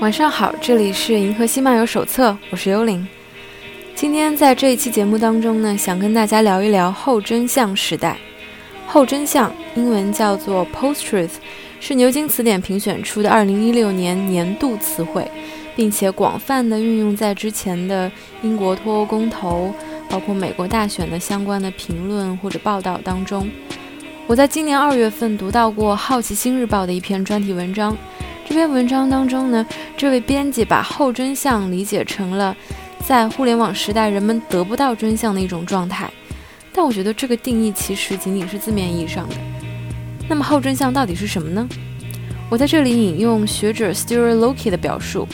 [0.00, 3.04] 晚上好，这里是《银河系漫游手册》，我是幽灵。
[3.96, 8.16] 今天在这一期节目当中呢，想跟大家聊一聊后真相时代。
[8.86, 11.32] 后真相，英文叫做 Post-Truth，
[11.80, 15.28] 是牛津词典评选出的2016年年度词汇，
[15.74, 18.08] 并且广泛的运用在之前的
[18.42, 19.74] 英国脱欧公投，
[20.08, 23.50] 包括美国大选的相关的评论或者报道当中。
[24.28, 27.96] 我在今年二月份读到过《好奇心日报》的一篇专题文章。
[28.46, 29.66] 这篇文章当中呢，
[29.98, 32.56] 这位编辑把后真相理解成了
[33.04, 36.08] 在互联网时代人们得不到真相的一种状态，
[36.72, 39.34] 但我觉得这个定义其实仅仅是字面意义上的。
[40.28, 41.68] 那么后真相到底是什么呢？
[42.48, 45.26] 我在这里引用学者 Stuart Loki 的表述：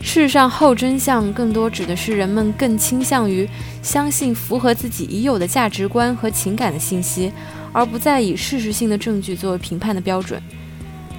[0.00, 3.46] 事实上，后真相更多指的是人们更倾向于
[3.82, 7.30] 相信符合自己已有的价值观和情感的信息，
[7.74, 10.42] 而不再以事实性的证据作为评判的标准。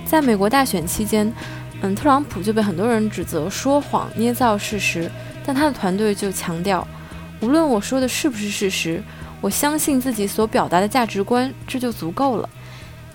[0.05, 1.31] 在美国大选期间，
[1.81, 5.09] 嗯，特朗普就被很多人指责说谎、捏造事实，
[5.45, 6.85] 但他的团队就强调，
[7.41, 9.01] 无论我说的是不是事实，
[9.39, 12.49] 我相信自己所表达的价值观，这就足够了。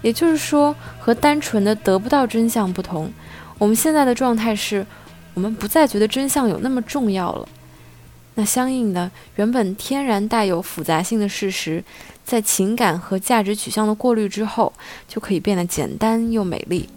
[0.01, 3.12] 也就是说，和单纯的得不到真相不同，
[3.59, 4.87] 我们现在的状态是，
[5.35, 7.48] 我们不再觉得真相有那么重要了。
[8.37, 11.85] 那相应的，原本天然带有复杂性的事实。
[12.25, 14.73] 在情感和价值取向的过滤之后，
[15.07, 16.89] 就可以变得简单又美丽。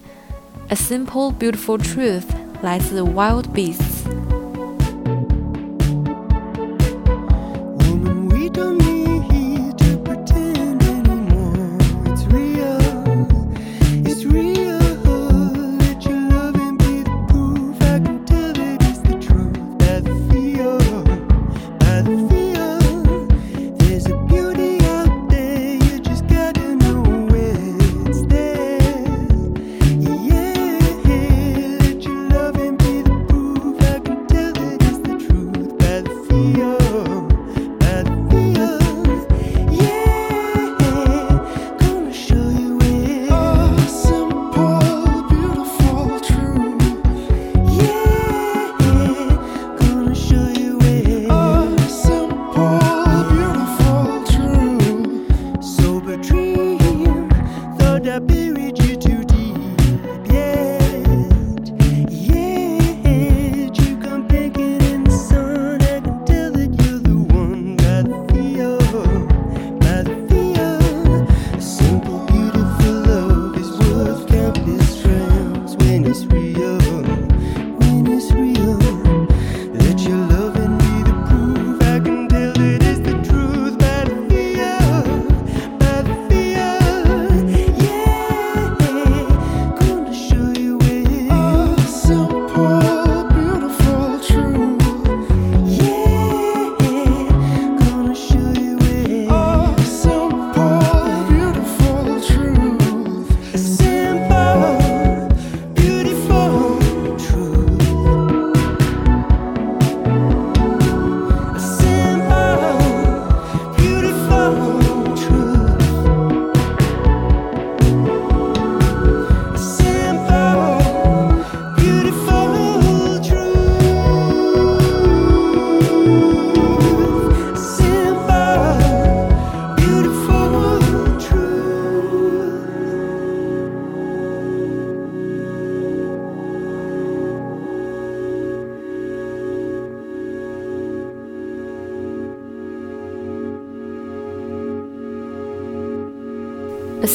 [0.70, 2.26] A simple, beautiful truth
[2.62, 4.37] 来自 Wild Beasts。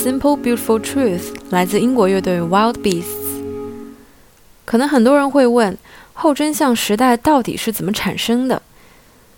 [0.03, 3.05] Simple, beautiful truth 来自英国乐队 Wild Beasts。
[4.65, 5.79] 可能很多人会问，
[6.13, 8.61] 后真相时代到底是怎么产生的？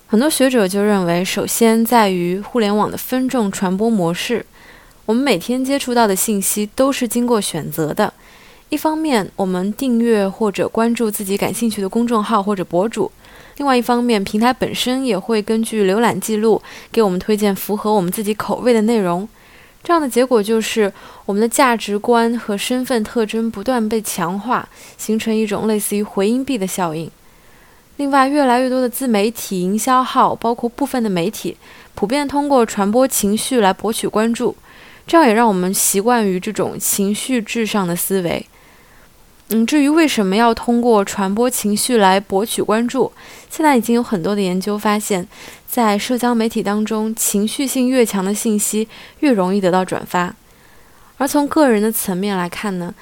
[0.06, 4.46] 很多学者就认为，首先在于互联网的分众传播模式。
[5.04, 8.14] 我们每天接触到的信息都是经过选择的。
[8.70, 13.10] 一方面，我们订阅或者关注自己感兴趣的公众号或者博主；
[13.58, 19.28] 另外一方面，平台本身也会根据浏览记录给我们推荐符合我们自己口味的内容。
[19.84, 20.90] 这样的结果就是，
[21.26, 24.66] 我们的价值观和身份特征不断被强化，
[24.96, 27.10] 形成一种类似于回音壁的效应。
[27.98, 31.56] 另外，越来越多的自媒体营销号，包括部分的媒体，
[31.94, 34.56] 普遍通过传播情绪来博取关注，
[35.06, 38.46] 这样也让我们习惯于这种情绪至上的思维。
[39.50, 43.12] 嗯，至于为什么要通过传播情绪来博取关注，
[43.50, 45.28] 现在已经有很多的研究发现，
[45.66, 48.88] 在社交媒体当中，情绪性越强的信息
[49.20, 50.34] 越容易得到转发。
[51.18, 52.94] 而从个人的层面来看呢，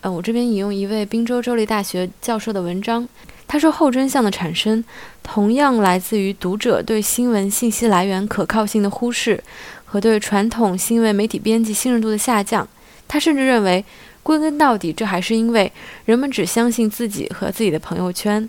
[0.00, 3.06] 嗯，我这边引用一位宾州州立大学教授的文章，
[3.46, 4.82] 他说后真相的产生
[5.22, 9.44] 同样来自于读者对新闻信息来源可靠性的忽视
[9.84, 12.66] 和对传统新闻媒体编辑信任度的下降。
[13.06, 13.84] 他甚至认为，
[14.30, 15.72] 归根到底，这还是因为
[16.04, 18.48] 人们只相信自己和自己的朋友圈。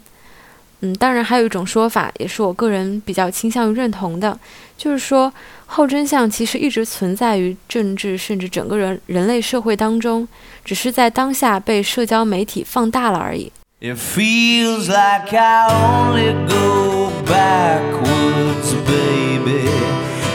[0.82, 4.40] 嗯，当然还有一种说法，也是我个人比较倾向于认同的，
[4.78, 5.34] 就是说
[5.66, 10.28] 后真相其实一直存在于政治甚至整个人人类社会当中，
[10.64, 13.52] 只是在当下被社交媒体放大了而已。
[13.80, 19.68] It feels like I only go backwards, baby.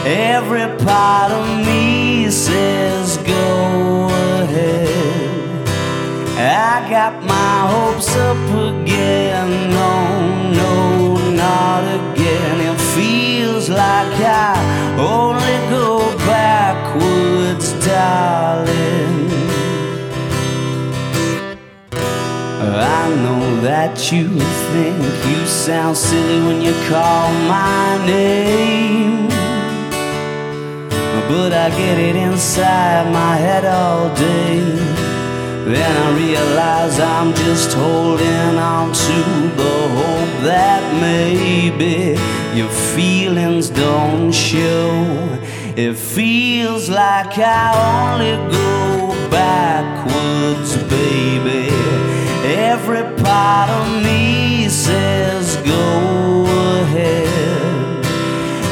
[0.03, 2.06] Every part of me
[23.61, 24.27] that you
[24.71, 24.97] think
[25.29, 29.27] you sound silly when you call my name.
[31.29, 34.59] But I get it inside my head all day.
[35.65, 39.19] Then I realize I'm just holding on to
[39.61, 42.17] the hope that maybe
[42.57, 44.89] your feelings don't show.
[45.75, 51.66] It feels like I only go backwards, baby.
[53.37, 56.45] Part of me says go
[56.81, 58.03] ahead.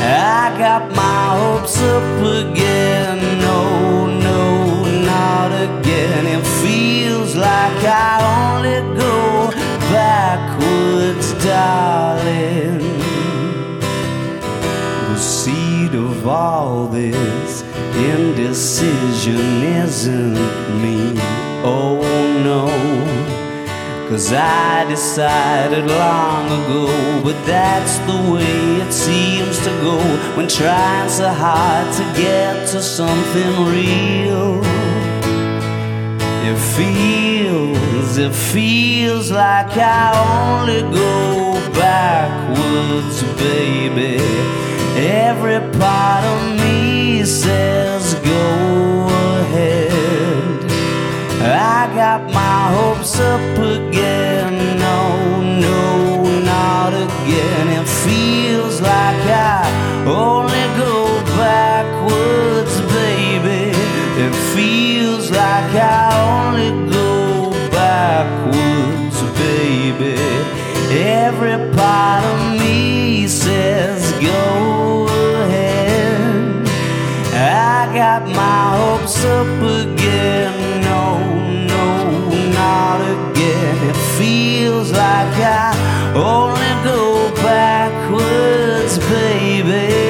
[0.01, 3.19] I got my hopes up again.
[3.47, 6.25] No, no, not again.
[6.25, 9.51] It feels like I only go
[9.94, 12.79] backwards, darling.
[15.09, 17.62] The seed of all this
[18.12, 19.45] indecision
[19.83, 20.33] isn't
[20.81, 21.13] me.
[21.63, 22.01] Oh
[22.50, 23.25] no.
[24.09, 29.97] Cause I decided long ago, but that's the way it seems to go
[30.37, 34.61] when trying so hard to get to something real.
[36.45, 40.13] It feels, it feels like I
[40.61, 44.17] only go backwards, baby.
[44.97, 48.94] Every part of me says go
[52.05, 54.53] got my hopes up again.
[54.77, 54.99] No,
[55.67, 55.81] no,
[56.51, 57.67] not again.
[57.79, 59.61] It feels like I
[60.05, 60.95] only go
[61.41, 63.63] backwards, baby.
[64.23, 66.04] It feels like I
[77.94, 80.52] got my hopes up again.
[80.82, 81.19] No,
[81.72, 81.84] no,
[82.58, 83.76] not again.
[83.90, 85.75] It feels like I
[86.14, 90.08] only go backwards, baby.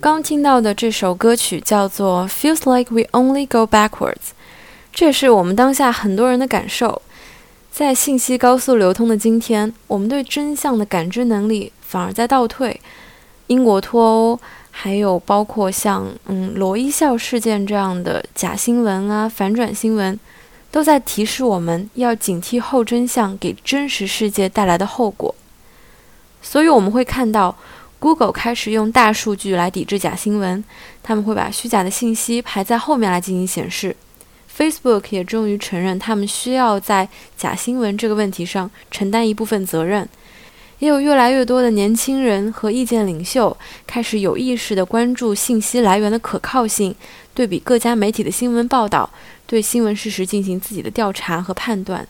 [0.00, 4.14] 刚听到的这首歌曲叫做《Feels Like We Only Go Backwards》，
[4.92, 7.02] 这也是我们当下很多人的感受。
[7.73, 12.79] 在信息高速流通的今天，我们对真相的感知能力反而在倒退。
[13.47, 14.39] 英国脱欧，
[14.69, 20.19] 还有包括像嗯罗伊笑事件这样的假新闻啊、反转新闻，
[20.69, 25.33] 都在提示我们要警惕后真相给真实世界带来的后果。
[26.43, 27.55] 所以我们会看到。
[27.97, 30.61] Google 开始用大数据来抵制假新闻，
[31.01, 33.95] 他们会把虚假的信息排在后面来进行显示。
[34.55, 40.07] Facebook 也终于承认，他们需要在假新闻这个问题上承担一部分责任。
[40.79, 43.55] 也有越来越多的年轻人和意见领袖
[43.87, 46.93] 开始有意识地关注信息来源的可靠性，
[47.33, 49.09] 对比各家媒体的新闻报道，
[49.47, 52.05] 对新闻事实进行自己的调查和判断。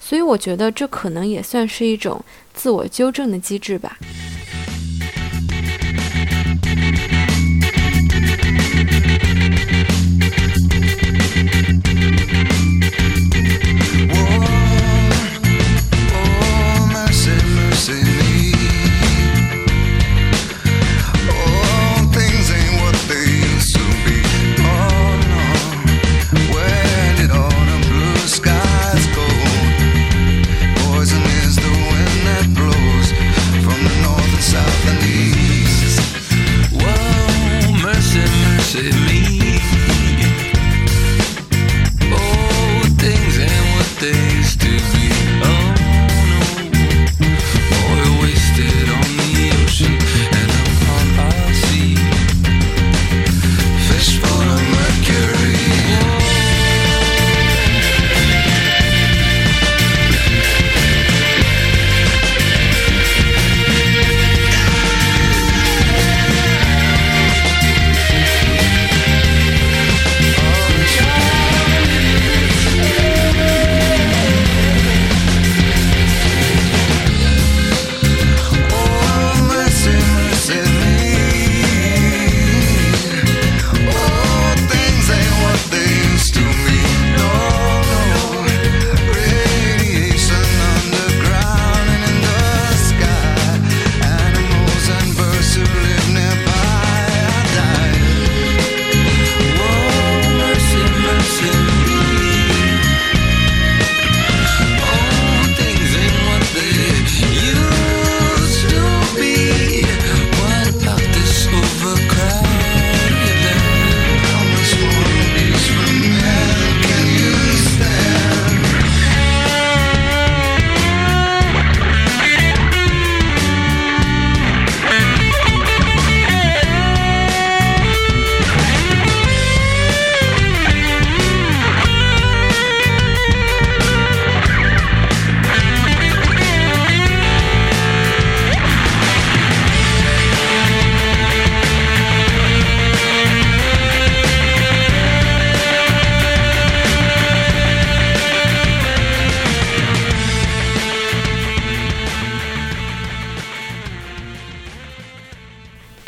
[0.00, 3.96] 所以，我觉得这可能也算是一种自我纠正的机制吧。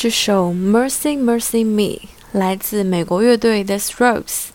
[0.02, 1.82] 这首《Mercy Mercy Me》
[2.32, 4.46] 来自美国乐队 The Strokes。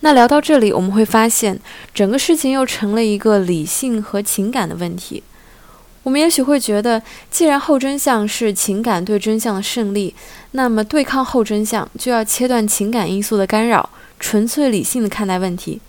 [0.00, 1.60] 那聊到这里，我们会发现，
[1.94, 5.22] 整个事情又成了一个理性和情感的问题。
[6.02, 10.12] 我们也许会觉得，既然后真相是情感对真相的胜利，
[10.50, 15.80] 那么对抗后真相就要切断情感因素的干扰，纯粹理性的看待问题。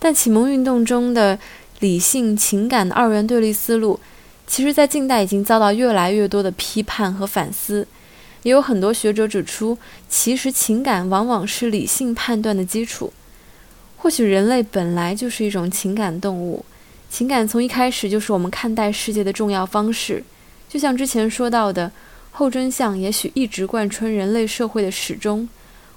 [0.00, 1.38] 但启蒙运动中的
[1.78, 4.00] 理性情感的二元对立思路。
[4.48, 7.86] 其实，在近代已经遭到越来越多的批判和反思，
[8.42, 9.76] 也有很多学者指出，
[10.08, 13.12] 其实情感往往是理性判断的基础。
[13.98, 16.64] 或许人类本来就是一种情感动物，
[17.10, 20.24] 情感从一开始就是我们看待世界的重要方式。
[20.66, 21.92] 就像之前说到的，
[22.32, 25.46] 后真相也许一直贯穿人类社会的始终。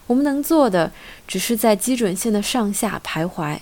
[0.08, 0.92] 我们能做的，
[1.26, 3.60] 只是在基准线的上下徘徊。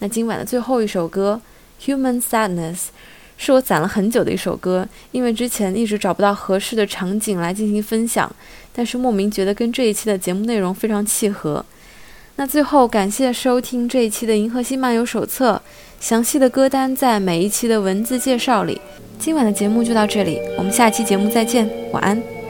[0.00, 1.40] 那今晚的最后一首歌
[1.88, 2.76] 《Human Sadness》。
[3.42, 8.30] 是我攒了很久的一首歌，因为之前一直找不到合适的场景来进行分享，
[8.72, 11.64] 但是莫名觉得跟这一期的节目内容非常契合。
[12.36, 15.60] 那最后感谢收听这一期的《银河系漫游手册》，
[15.98, 18.80] 详细的歌单在每一期的文字介绍里。
[19.18, 22.41] 今晚的节目就到这里，我们下期节目再见，晚安。